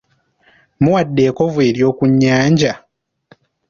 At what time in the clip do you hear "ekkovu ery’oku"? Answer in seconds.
1.29-2.03